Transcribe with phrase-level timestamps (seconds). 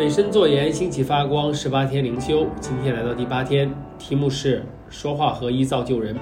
[0.00, 1.52] 本身作言，兴起发光。
[1.52, 6.16] 十八天灵修，今天来到第八天，题目是说话合一造就人。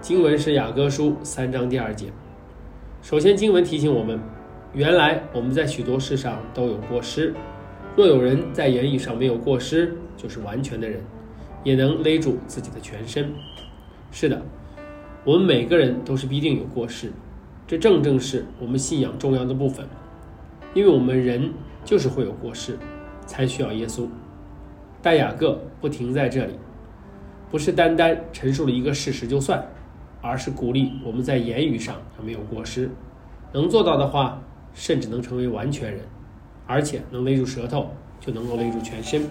[0.00, 2.06] 经文是雅歌书三章第二节。
[3.02, 4.18] 首先，经文提醒我们，
[4.72, 7.34] 原来我们在许多事上都有过失。
[7.94, 10.98] 若有人在言语上没有过失，就是完全的人，
[11.62, 13.30] 也能勒住自己的全身。
[14.12, 14.40] 是的，
[15.26, 17.12] 我们每个人都是必定有过失，
[17.66, 19.86] 这正正是我们信仰重要的部分，
[20.72, 21.52] 因为我们人。
[21.86, 22.78] 就是会有过失，
[23.26, 24.06] 才需要耶稣。
[25.02, 26.54] 但雅各不停在这里，
[27.50, 29.62] 不是单单陈述了一个事实就算，
[30.22, 32.90] 而是鼓励我们在言语上要没有过失，
[33.52, 34.40] 能做到的话，
[34.72, 36.00] 甚至能成为完全人，
[36.66, 39.22] 而且能勒住舌头，就能够勒住全身。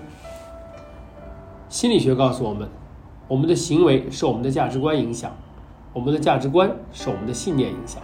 [1.69, 2.69] 心理学告诉我们，
[3.27, 5.35] 我们的行为受我们的价值观影响，
[5.91, 7.99] 我们的价值观受我们的信念影响。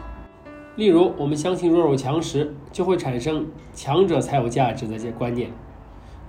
[0.75, 5.51] 例如，我们相信弱肉强食，就会产生强者才有价值的这些观念。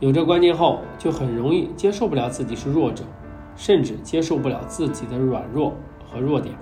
[0.01, 3.05] 有这观念后，就很容易接受不了自己是弱者，
[3.55, 5.75] 甚至接受不了自己的软弱
[6.11, 6.55] 和弱点，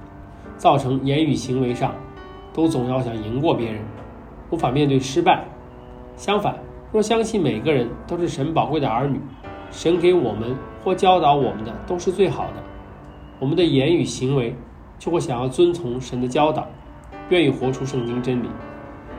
[0.57, 1.95] 造成言语行为上
[2.53, 3.81] 都总要想赢过别人，
[4.51, 5.45] 无法面对失败。
[6.17, 6.59] 相反，
[6.93, 9.21] 若相信每个人都是神宝贵的儿女，
[9.71, 12.55] 神给我们或教导我们的都是最好的，
[13.39, 14.53] 我们的言语行为
[14.99, 16.67] 就会想要遵从神的教导。
[17.29, 18.49] 愿意活出圣经真理，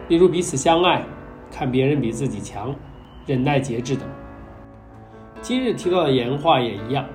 [0.09, 1.05] 例如彼此相爱，
[1.49, 2.75] 看别人比自己强，
[3.29, 4.03] 忍耐节制等。
[5.39, 7.05] 今日提到的言话也一样，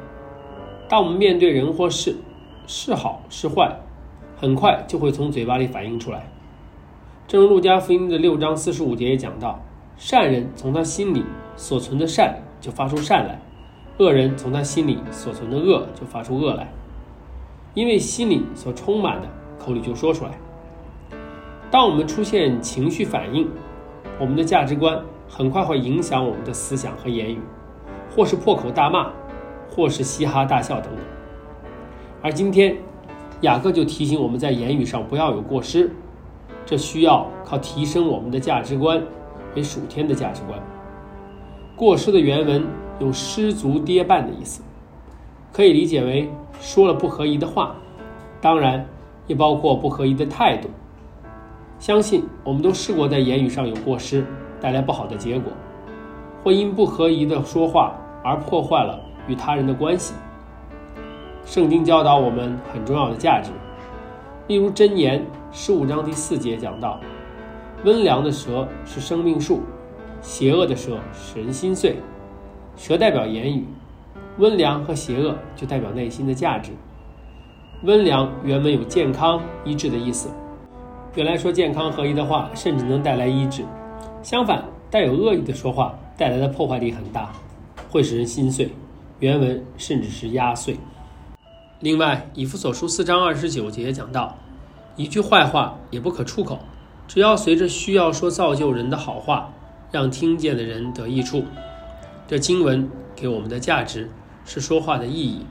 [0.89, 2.15] 当我们面对人或事，
[2.69, 3.77] 是好是坏，
[4.37, 6.25] 很快就会从嘴巴里反映出来。
[7.27, 9.59] 正如路加福音的六章四十五节也讲到，
[9.97, 11.25] 善人从他心里
[11.57, 13.41] 所存的善就发出善来，
[13.99, 16.69] 恶人从他心里所存的恶就发出恶来，
[17.75, 19.27] 因为心里所充满的，
[19.59, 20.31] 口里就说出来。
[21.73, 23.49] 当我们出现情绪反应，
[24.21, 25.03] 我们的价值观
[25.37, 27.41] 很快会影响我们的思想和言语，
[28.15, 29.11] 或是破口大骂，
[29.69, 31.05] 或是嘻哈大笑等等。
[32.23, 32.77] 而今天，
[33.41, 35.91] 雅各就提醒我们在言语上不要有过失，
[36.65, 39.03] 这需要靠提升我们的价值观
[39.57, 40.57] 为属天的价值观。
[41.75, 42.65] 过失的原文
[43.01, 44.63] 有失足跌绊的意思，
[45.53, 46.31] 可以理解为
[46.61, 47.75] 说了不合宜的话，
[48.41, 48.87] 当然
[49.27, 50.69] 也包括不合宜的态度。
[51.81, 54.25] 相信我们都试过在言语上有过失，
[54.65, 55.53] 带来不好的结果，
[56.43, 57.93] 或因不合宜的说话
[58.25, 58.99] 而破坏了
[59.29, 60.15] 与他人的关系。
[61.45, 63.51] 圣经教导我们很重要的价值，
[64.47, 66.99] 例如箴言十五章第四节讲到：
[67.85, 69.61] 温良的舌是生命树，
[70.23, 71.97] 邪恶的舌使人心碎。
[72.75, 73.67] 舌代表言语，
[74.39, 76.73] 温良和邪恶就代表内心的价值。
[77.83, 80.31] 温良原本有健康、医治的意思。
[81.15, 83.65] 原来说健康合一的话，甚至能带来医治；
[84.23, 87.33] 相反，带有恶意的说话带来的破坏力很大，
[87.91, 88.71] 会使人心碎。
[89.21, 90.77] 原文甚至是压碎。
[91.81, 94.37] 另外，以弗所书四章二十九节讲到，
[94.97, 96.59] 一句坏话也不可出口，
[97.07, 99.51] 只要随着需要说造就人的好话，
[99.91, 101.45] 让听见的人得益处。
[102.27, 104.11] 这经文给我们的价值
[104.45, 105.45] 是说话的意义，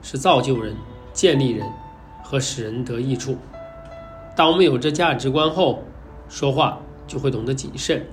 [0.00, 0.74] 是造就人、
[1.12, 1.66] 建立人
[2.22, 3.36] 和使人得益处。
[4.36, 5.82] 当我们有这价值观后，
[6.28, 8.06] 说话就会懂得谨慎，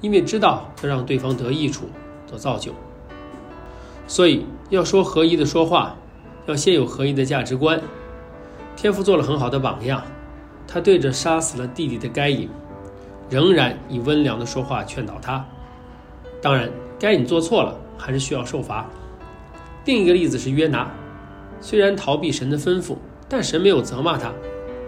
[0.00, 1.86] 因为知道要让对方得益处、
[2.30, 2.72] 得造就。
[4.06, 5.96] 所以要说合一的说话，
[6.46, 7.80] 要先有合一的价值观。
[8.76, 10.02] 天父做了很好的榜样，
[10.66, 12.48] 他对着杀死了弟弟的该隐，
[13.28, 15.44] 仍然以温良的说话劝导他。
[16.40, 18.86] 当然，该隐做错了，还是需要受罚。
[19.84, 20.90] 另一个例子是约拿，
[21.60, 22.96] 虽然逃避神的吩咐，
[23.28, 24.32] 但神没有责骂他。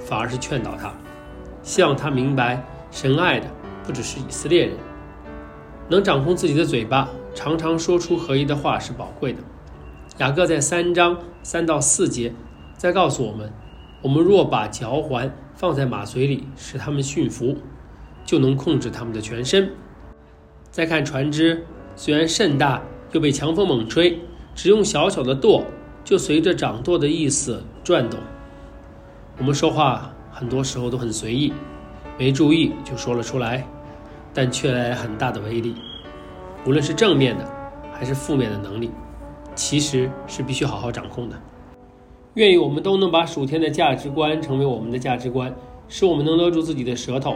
[0.03, 0.93] 反而是劝导他，
[1.63, 3.47] 希望他明白神爱的
[3.85, 4.77] 不只是以色列人，
[5.89, 9.39] 能掌控自己的嘴巴，常常说出合一的话是宝贵的。
[10.19, 12.33] 雅各在三章三到四节
[12.77, 13.53] 再告诉我们：
[14.03, 17.57] 我们若把嚼环放在马嘴里，使他们驯服，
[18.25, 19.71] 就能控制他们的全身。
[20.71, 21.65] 再看船只，
[21.97, 22.83] 虽然甚大，
[23.13, 24.21] 又被强风猛吹，
[24.55, 25.65] 只用小小的舵，
[26.05, 28.21] 就随着掌舵的意思转动。
[29.39, 31.53] 我们说话很多时候都很随意，
[32.21, 33.67] 没注意就说了出来，
[34.35, 35.75] 但却来很大的威力。
[36.67, 37.51] 无论是正面的
[37.95, 38.91] 还是负面的能力，
[39.55, 41.37] 其实是必须好好掌控的。
[42.35, 45.51] 愿意我们都能把暑天的价值观成为我们的价值观，
[45.89, 47.35] 使我们能勒住自己的舌头，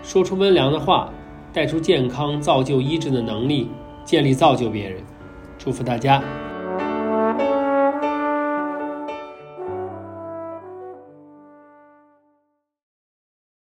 [0.00, 1.12] 说出温良的话，
[1.52, 3.68] 带出健康、造就、医治的能力，
[4.04, 5.02] 建立造就别人。
[5.58, 6.22] 祝福大家。